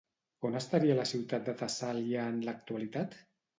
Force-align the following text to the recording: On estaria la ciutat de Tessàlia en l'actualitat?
On 0.47 0.55
estaria 0.59 0.95
la 0.99 1.05
ciutat 1.09 1.45
de 1.51 1.55
Tessàlia 1.61 2.27
en 2.33 2.43
l'actualitat? 2.51 3.17